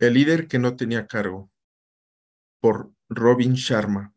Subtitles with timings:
[0.00, 1.50] El líder que no tenía cargo.
[2.60, 4.14] Por Robin Sharma.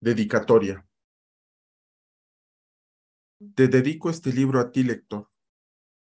[0.00, 0.86] Dedicatoria.
[3.56, 5.28] Te dedico este libro a ti, lector.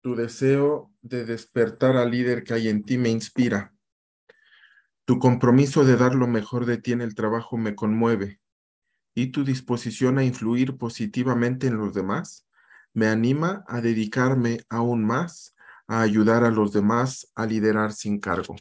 [0.02, 3.76] Tu deseo de despertar al líder que hay en ti me inspira.
[5.04, 8.40] Tu compromiso de dar lo mejor de ti en el trabajo me conmueve.
[9.14, 12.48] Y tu disposición a influir positivamente en los demás
[12.94, 15.58] me anima a dedicarme aún más
[15.90, 18.56] a ayudar a los demás a liderar sin cargo.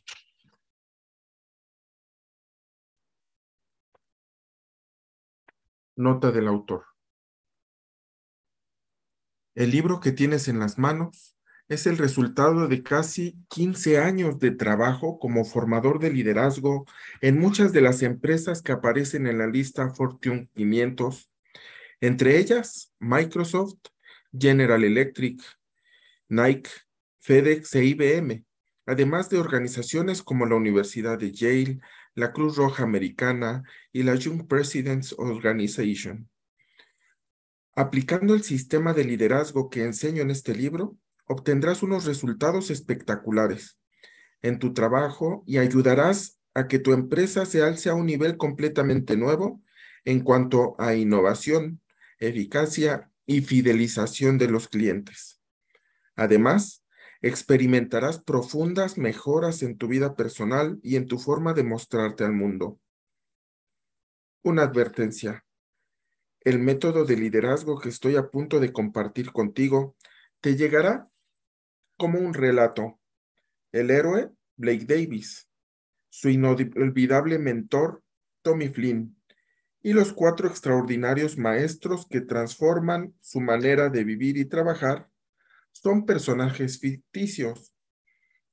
[5.94, 6.86] Nota del autor.
[9.54, 11.36] El libro que tienes en las manos
[11.68, 16.86] es el resultado de casi 15 años de trabajo como formador de liderazgo
[17.20, 21.30] en muchas de las empresas que aparecen en la lista Fortune 500,
[22.00, 23.80] entre ellas Microsoft,
[24.32, 25.42] General Electric,
[26.30, 26.70] Nike,
[27.28, 28.42] FedEx e IBM,
[28.86, 31.78] además de organizaciones como la Universidad de Yale,
[32.14, 36.30] la Cruz Roja Americana y la Young Presidents Organization.
[37.76, 43.78] Aplicando el sistema de liderazgo que enseño en este libro, obtendrás unos resultados espectaculares
[44.40, 49.18] en tu trabajo y ayudarás a que tu empresa se alce a un nivel completamente
[49.18, 49.60] nuevo
[50.06, 51.82] en cuanto a innovación,
[52.20, 55.42] eficacia y fidelización de los clientes.
[56.16, 56.82] Además,
[57.20, 62.78] experimentarás profundas mejoras en tu vida personal y en tu forma de mostrarte al mundo.
[64.42, 65.44] Una advertencia.
[66.40, 69.96] El método de liderazgo que estoy a punto de compartir contigo
[70.40, 71.08] te llegará
[71.96, 73.00] como un relato.
[73.72, 75.48] El héroe, Blake Davis,
[76.08, 78.02] su inolvidable mentor,
[78.42, 79.16] Tommy Flynn,
[79.82, 85.08] y los cuatro extraordinarios maestros que transforman su manera de vivir y trabajar,
[85.82, 87.72] son personajes ficticios,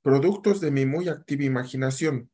[0.02, 2.30] productos de mi muy activa imaginación,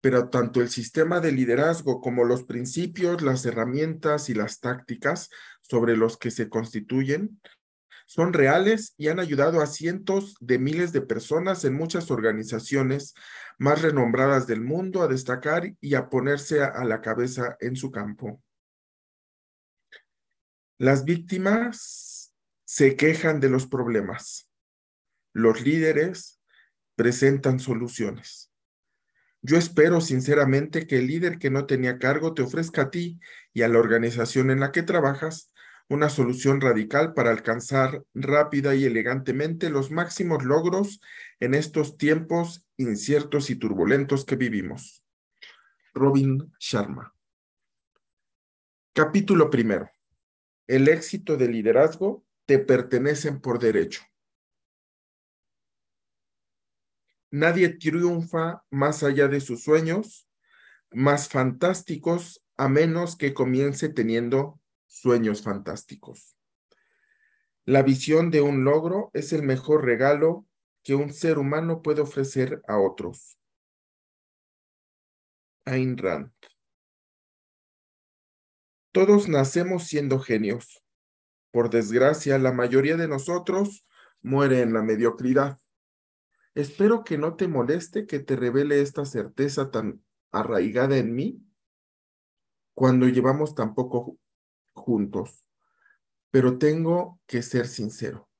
[0.00, 5.30] pero tanto el sistema de liderazgo como los principios, las herramientas y las tácticas
[5.62, 7.40] sobre los que se constituyen
[8.04, 13.14] son reales y han ayudado a cientos de miles de personas en muchas organizaciones
[13.58, 18.42] más renombradas del mundo a destacar y a ponerse a la cabeza en su campo.
[20.78, 22.31] Las víctimas
[22.72, 24.48] se quejan de los problemas.
[25.34, 26.40] Los líderes
[26.96, 28.50] presentan soluciones.
[29.42, 33.20] Yo espero sinceramente que el líder que no tenía cargo te ofrezca a ti
[33.52, 35.52] y a la organización en la que trabajas
[35.90, 41.02] una solución radical para alcanzar rápida y elegantemente los máximos logros
[41.40, 45.04] en estos tiempos inciertos y turbulentos que vivimos.
[45.92, 47.14] Robin Sharma.
[48.94, 49.90] Capítulo primero.
[50.66, 54.02] El éxito del liderazgo te pertenecen por derecho.
[57.30, 60.28] Nadie triunfa más allá de sus sueños,
[60.90, 66.36] más fantásticos, a menos que comience teniendo sueños fantásticos.
[67.64, 70.46] La visión de un logro es el mejor regalo
[70.82, 73.38] que un ser humano puede ofrecer a otros.
[75.64, 76.34] Ayn Rand.
[78.92, 80.81] Todos nacemos siendo genios.
[81.52, 83.86] Por desgracia, la mayoría de nosotros
[84.22, 85.58] muere en la mediocridad.
[86.54, 91.42] Espero que no te moleste que te revele esta certeza tan arraigada en mí
[92.74, 94.18] cuando llevamos tan poco
[94.72, 95.44] juntos.
[96.30, 98.30] Pero tengo que ser sincero.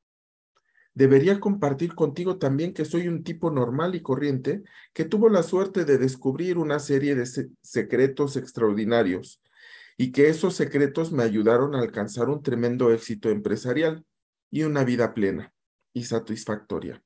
[0.94, 4.62] Debería compartir contigo también que soy un tipo normal y corriente
[4.94, 7.26] que tuvo la suerte de descubrir una serie de
[7.60, 9.42] secretos extraordinarios
[10.02, 14.04] y que esos secretos me ayudaron a alcanzar un tremendo éxito empresarial
[14.50, 15.54] y una vida plena
[15.92, 17.04] y satisfactoria.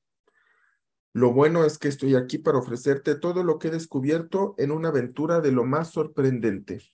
[1.13, 4.89] Lo bueno es que estoy aquí para ofrecerte todo lo que he descubierto en una
[4.89, 6.91] aventura de lo más sorprendente.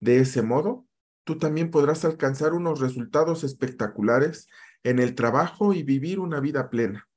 [0.00, 0.84] De ese modo,
[1.22, 4.48] tú también podrás alcanzar unos resultados espectaculares
[4.82, 7.08] en el trabajo y vivir una vida plena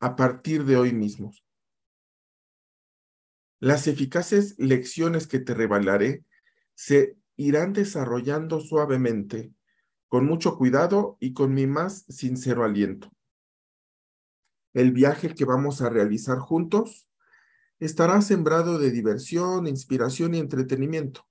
[0.00, 1.32] a partir de hoy mismo.
[3.60, 6.24] Las eficaces lecciones que te revelaré
[6.84, 9.52] se irán desarrollando suavemente,
[10.08, 13.08] con mucho cuidado y con mi más sincero aliento.
[14.74, 17.08] El viaje que vamos a realizar juntos
[17.78, 21.24] estará sembrado de diversión, inspiración y entretenimiento.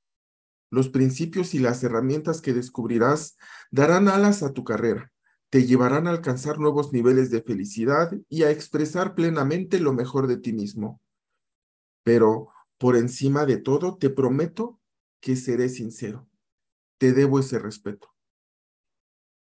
[0.70, 3.36] Los principios y las herramientas que descubrirás
[3.72, 5.12] darán alas a tu carrera,
[5.50, 10.38] te llevarán a alcanzar nuevos niveles de felicidad y a expresar plenamente lo mejor de
[10.38, 11.02] ti mismo.
[12.04, 12.48] Pero,
[12.78, 14.81] por encima de todo, te prometo
[15.22, 16.28] que seré sincero.
[16.98, 18.14] Te debo ese respeto.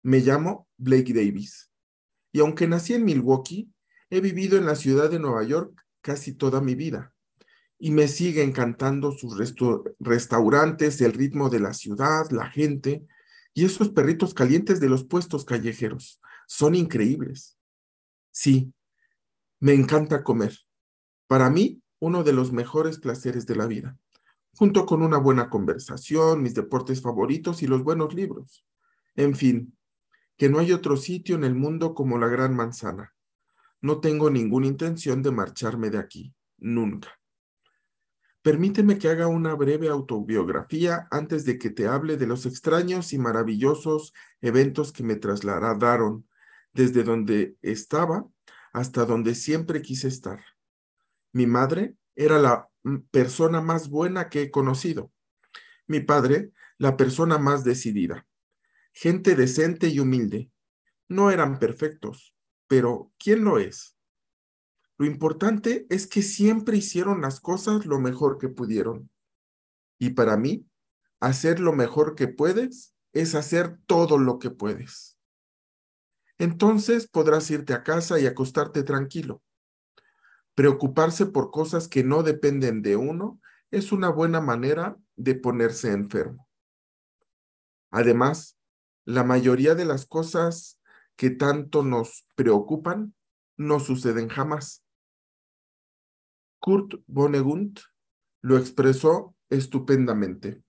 [0.02, 1.70] Me llamo Blake Davis
[2.32, 3.72] y aunque nací en Milwaukee,
[4.10, 7.14] he vivido en la ciudad de Nueva York casi toda mi vida
[7.78, 9.36] y me sigue encantando sus
[9.98, 13.06] restaurantes, el ritmo de la ciudad, la gente
[13.54, 16.20] y esos perritos calientes de los puestos callejeros.
[16.46, 17.56] Son increíbles.
[18.32, 18.72] Sí,
[19.60, 20.56] me encanta comer.
[21.26, 23.98] Para mí, uno de los mejores placeres de la vida,
[24.58, 28.66] junto con una buena conversación, mis deportes favoritos y los buenos libros.
[29.14, 29.78] En fin,
[30.36, 33.14] que no hay otro sitio en el mundo como la Gran Manzana.
[33.80, 37.20] No tengo ninguna intención de marcharme de aquí, nunca.
[38.42, 43.18] Permíteme que haga una breve autobiografía antes de que te hable de los extraños y
[43.18, 46.26] maravillosos eventos que me trasladaron
[46.72, 48.26] desde donde estaba
[48.72, 50.40] hasta donde siempre quise estar.
[51.32, 52.67] Mi madre era la
[53.10, 55.12] persona más buena que he conocido.
[55.86, 58.28] Mi padre, la persona más decidida
[59.00, 60.50] gente decente y humilde.
[61.08, 62.34] No eran perfectos,
[62.66, 63.96] pero ¿quién lo es?
[64.98, 69.08] Lo importante es que siempre hicieron las cosas lo mejor que pudieron.
[70.00, 70.66] Y para mí,
[71.20, 75.16] hacer lo mejor que puedes es hacer todo lo que puedes.
[76.36, 79.42] Entonces podrás irte a casa y acostarte tranquilo.
[80.58, 83.40] Preocuparse por cosas que no dependen de uno
[83.70, 86.48] es una buena manera de ponerse enfermo.
[87.92, 88.58] Además,
[89.04, 90.80] la mayoría de las cosas
[91.14, 93.14] que tanto nos preocupan
[93.56, 94.84] no suceden jamás.
[96.58, 97.78] Kurt Vonnegut
[98.40, 100.64] lo expresó estupendamente.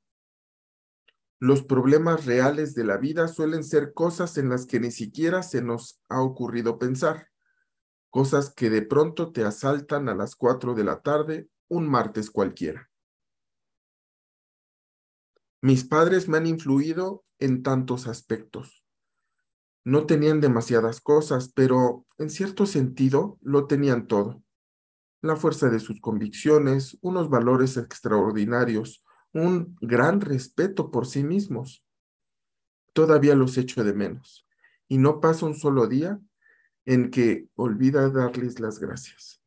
[1.40, 5.64] Los problemas reales de la vida suelen ser cosas en las que ni siquiera se
[5.64, 7.29] nos ha ocurrido pensar,
[8.10, 12.90] cosas que de pronto te asaltan a las cuatro de la tarde un martes cualquiera.
[15.62, 18.84] Mis padres me han influido en tantos aspectos.
[19.84, 24.42] No tenían demasiadas cosas, pero en cierto sentido lo tenían todo.
[25.22, 29.04] La fuerza de sus convicciones, unos valores extraordinarios,
[29.34, 31.86] un gran respeto por sí mismos.
[32.94, 34.48] Todavía los echo de menos,
[34.88, 36.20] y no pasa un solo día
[36.86, 39.42] en que olvida darles las gracias.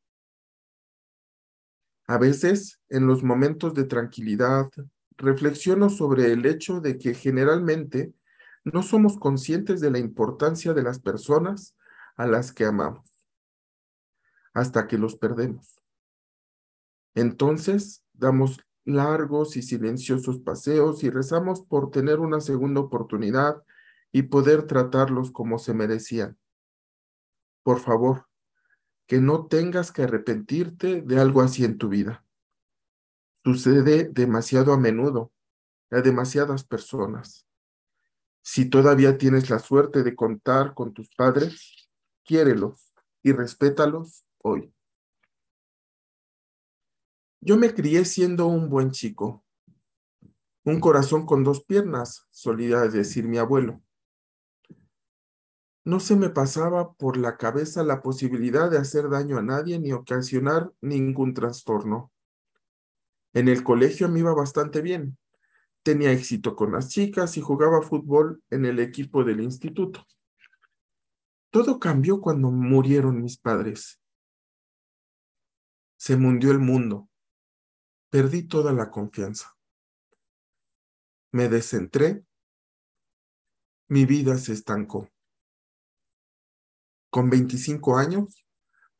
[2.07, 4.71] A veces, en los momentos de tranquilidad,
[5.17, 8.13] reflexiono sobre el hecho de que generalmente
[8.65, 11.77] no somos conscientes de la importancia de las personas
[12.17, 13.13] a las que amamos
[14.55, 15.81] hasta que los perdemos.
[17.15, 23.63] Entonces damos largos y silenciosos paseos y rezamos por tener una segunda oportunidad
[24.11, 26.37] y poder tratarlos como se merecían.
[27.63, 28.27] Por favor,
[29.07, 32.25] que no tengas que arrepentirte de algo así en tu vida
[33.45, 35.33] sucede demasiado a menudo
[35.91, 37.47] a demasiadas personas.
[38.43, 41.89] Si todavía tienes la suerte de contar con tus padres,
[42.25, 44.73] quiérelos y respétalos hoy.
[47.41, 49.45] Yo me crié siendo un buen chico,
[50.65, 53.83] un corazón con dos piernas, solía decir mi abuelo.
[55.85, 59.93] No se me pasaba por la cabeza la posibilidad de hacer daño a nadie ni
[59.93, 62.13] ocasionar ningún trastorno.
[63.33, 65.19] En el colegio me iba bastante bien.
[65.83, 70.07] Tenía éxito con las chicas y jugaba fútbol en el equipo del instituto.
[71.51, 74.01] Todo cambió cuando murieron mis padres.
[75.97, 77.09] Se mundió el mundo.
[78.11, 79.57] Perdí toda la confianza.
[81.33, 82.25] Me descentré.
[83.89, 85.09] Mi vida se estancó.
[87.13, 88.43] Con 25 años,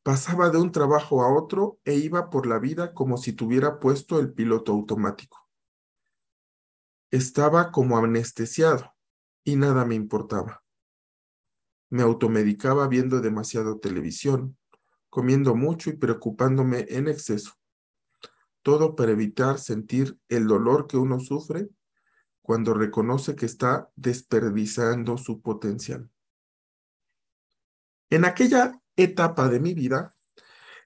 [0.03, 4.19] Pasaba de un trabajo a otro e iba por la vida como si tuviera puesto
[4.19, 5.47] el piloto automático.
[7.09, 8.93] Estaba como anestesiado
[9.45, 10.61] y nada me importaba.
[11.89, 14.57] Me automedicaba viendo demasiado televisión,
[15.09, 17.53] comiendo mucho y preocupándome en exceso.
[18.61, 21.69] Todo para evitar sentir el dolor que uno sufre
[22.41, 26.09] cuando reconoce que está desperdiciando su potencial.
[28.13, 30.15] En aquella etapa de mi vida,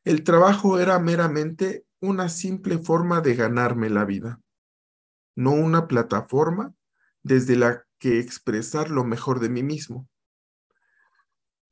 [0.05, 4.39] el trabajo era meramente una simple forma de ganarme la vida,
[5.35, 6.73] no una plataforma
[7.23, 10.07] desde la que expresar lo mejor de mí mismo.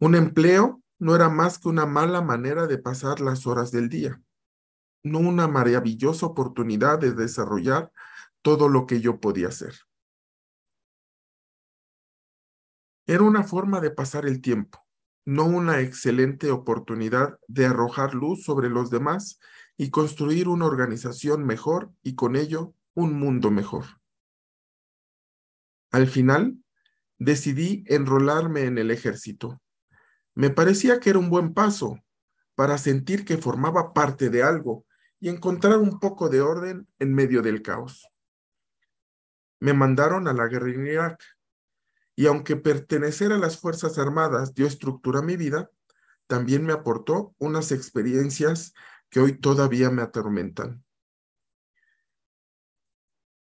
[0.02, 4.22] Un empleo no era más que una mala manera de pasar las horas del día,
[5.04, 7.94] no una maravillosa oportunidad de desarrollar
[8.42, 9.74] todo lo que yo podía hacer.
[13.08, 14.85] Era una forma de pasar el tiempo,
[15.26, 19.40] no una excelente oportunidad de arrojar luz sobre los demás
[19.76, 23.86] y construir una organización mejor y con ello un mundo mejor.
[25.92, 26.58] Al final,
[27.18, 29.62] decidí enrolarme en el ejército.
[30.34, 32.00] Me parecía que era un buen paso,
[32.56, 34.86] para sentir que formaba parte de algo
[35.20, 38.08] y encontrar un poco de orden en medio del caos.
[39.60, 41.24] Me mandaron a la guerra en Irak
[42.16, 45.70] y aunque pertenecer a las Fuerzas Armadas dio estructura a mi vida,
[46.28, 48.74] también me aportó unas experiencias
[49.10, 50.84] que hoy todavía me atormentan.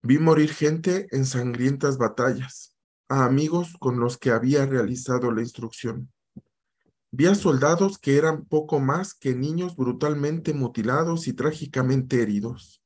[0.03, 2.77] Vi morir gente en sangrientas batallas,
[3.09, 6.11] a amigos con los que había realizado la instrucción.
[7.11, 12.83] Vi a soldados que eran poco más que niños brutalmente mutilados y trágicamente heridos.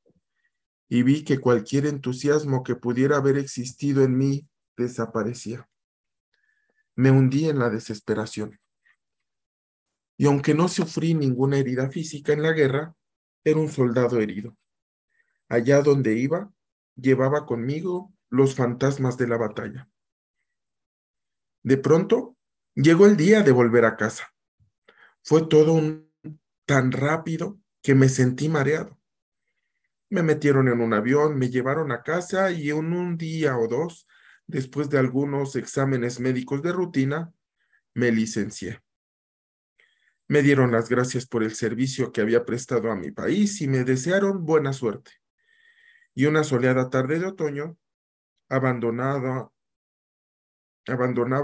[0.88, 5.68] Y vi que cualquier entusiasmo que pudiera haber existido en mí desaparecía.
[7.00, 8.60] Me hundí en la desesperación.
[10.18, 12.94] Y aunque no sufrí ninguna herida física en la guerra,
[13.42, 14.58] era un soldado herido.
[15.48, 16.52] Allá donde iba,
[16.98, 19.90] llevaba conmigo los fantasmas de la batalla.
[21.64, 22.36] De pronto,
[22.76, 24.34] llegó el día de volver a casa.
[25.24, 25.82] Fue todo
[26.66, 29.00] tan rápido que me sentí mareado.
[30.10, 34.06] Me metieron en un avión, me llevaron a casa y en un día o dos,
[34.50, 37.32] después de algunos exámenes médicos de rutina,
[37.94, 38.82] me licencié.
[40.28, 43.84] Me dieron las gracias por el servicio que había prestado a mi país y me
[43.84, 45.12] desearon buena suerte
[46.20, 47.78] y una soleada tarde de otoño,
[48.50, 49.52] abandonaba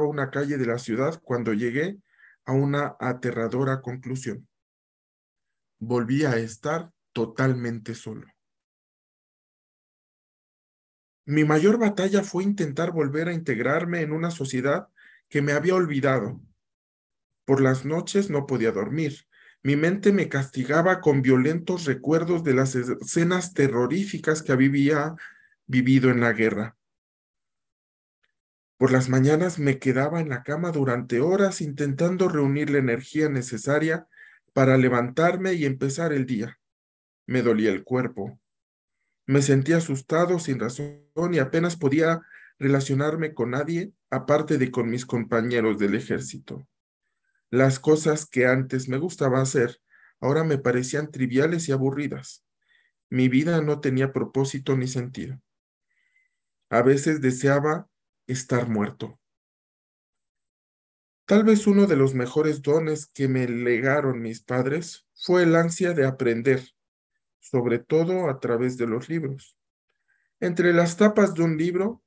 [0.06, 1.98] una calle de la ciudad cuando llegué
[2.44, 4.50] a una aterradora conclusión.
[5.80, 8.28] Volví a estar totalmente solo.
[11.26, 14.90] Mi mayor batalla fue intentar volver a integrarme en una sociedad
[15.28, 16.40] que me había olvidado.
[17.46, 19.28] Por las noches no podía dormir,
[19.64, 25.16] mi mente me castigaba con violentos recuerdos de las escenas terroríficas que había
[25.66, 26.78] vivido en la guerra.
[28.78, 34.08] Por las mañanas me quedaba en la cama durante horas intentando reunir la energía necesaria
[34.54, 36.60] para levantarme y empezar el día.
[37.26, 38.40] Me dolía el cuerpo.
[39.26, 42.22] Me sentía asustado sin razón y apenas podía
[42.60, 46.68] relacionarme con nadie aparte de con mis compañeros del ejército.
[47.50, 49.82] Las cosas que antes me gustaba hacer
[50.20, 52.46] ahora me parecían triviales y aburridas.
[53.10, 55.40] Mi vida no tenía propósito ni sentido.
[56.70, 57.88] A veces deseaba
[58.28, 59.20] estar muerto.
[61.26, 65.94] Tal vez uno de los mejores dones que me legaron mis padres fue el ansia
[65.94, 66.75] de aprender,
[67.50, 69.56] sobre todo a través de los libros.
[70.40, 72.04] Entre las tapas de un libro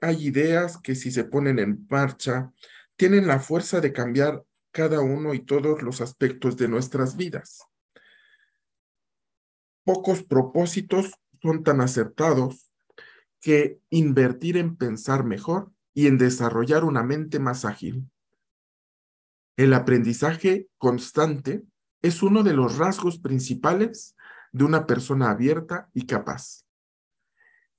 [0.00, 2.52] hay ideas que si se ponen en marcha
[2.96, 7.66] tienen la fuerza de cambiar cada uno y todos los aspectos de nuestras vidas.
[9.84, 12.70] Pocos propósitos son tan acertados
[13.40, 18.10] que invertir en pensar mejor y en desarrollar una mente más ágil.
[19.56, 21.62] El aprendizaje constante
[22.02, 24.15] es uno de los rasgos principales
[24.56, 26.64] de una persona abierta y capaz.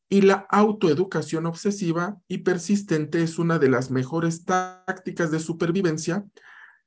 [0.10, 6.24] Y la autoeducación obsesiva y persistente es una de las mejores tácticas de supervivencia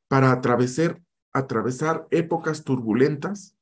[0.06, 3.56] para atravesar, atravesar épocas turbulentas,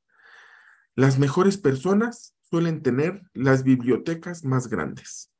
[0.95, 5.31] las mejores personas suelen tener las bibliotecas más grandes.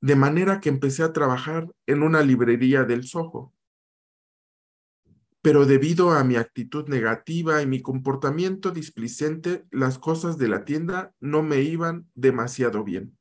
[0.00, 3.52] De manera que empecé a trabajar en una librería del Soho.
[5.46, 11.14] Pero debido a mi actitud negativa y mi comportamiento displicente, las cosas de la tienda
[11.20, 13.16] no me iban demasiado bien.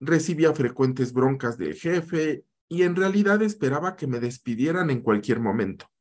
[0.00, 5.92] Recibía frecuentes broncas del jefe y en realidad esperaba que me despidieran en cualquier momento.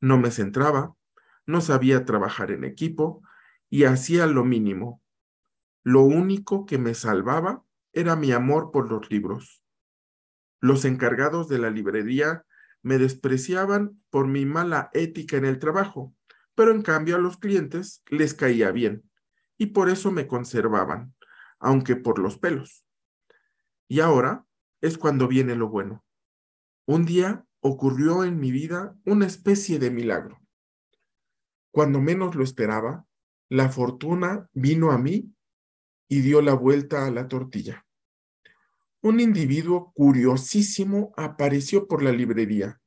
[0.00, 0.94] No me centraba,
[1.44, 3.24] no sabía trabajar en equipo
[3.68, 5.02] y hacía lo mínimo.
[5.82, 9.64] Lo único que me salvaba era mi amor por los libros.
[10.60, 12.44] Los encargados de la librería
[12.82, 16.14] me despreciaban por mi mala ética en el trabajo,
[16.54, 19.10] pero en cambio a los clientes les caía bien
[19.56, 21.14] y por eso me conservaban,
[21.58, 22.86] aunque por los pelos.
[23.88, 24.46] Y ahora
[24.80, 26.04] es cuando viene lo bueno.
[26.86, 30.40] Un día ocurrió en mi vida una especie de milagro.
[31.70, 33.06] Cuando menos lo esperaba,
[33.48, 35.34] la fortuna vino a mí
[36.08, 37.84] y dio la vuelta a la tortilla.
[39.02, 42.80] Un individuo curiosísimo apareció por la librería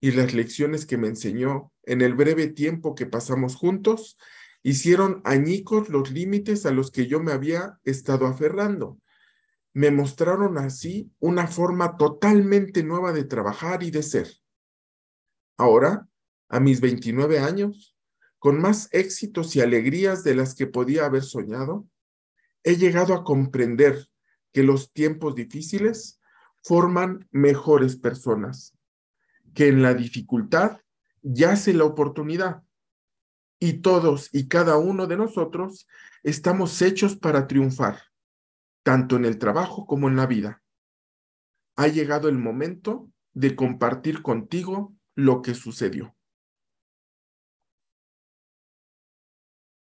[0.00, 4.18] y las lecciones que me enseñó en el breve tiempo que pasamos juntos
[4.62, 8.98] hicieron añicos los límites a los que yo me había estado aferrando
[9.74, 14.28] me mostraron así una forma totalmente nueva de trabajar y de ser.
[15.58, 16.08] Ahora,
[16.48, 17.96] a mis 29 años,
[18.38, 21.86] con más éxitos y alegrías de las que podía haber soñado,
[22.62, 24.06] he llegado a comprender
[24.54, 26.20] que los tiempos difíciles
[26.62, 28.78] forman mejores personas,
[29.52, 30.80] que en la dificultad
[31.22, 32.62] yace la oportunidad.
[33.58, 35.88] Y todos y cada uno de nosotros
[36.22, 37.98] estamos hechos para triunfar,
[38.84, 40.62] tanto en el trabajo como en la vida.
[41.76, 46.13] Ha llegado el momento de compartir contigo lo que sucedió.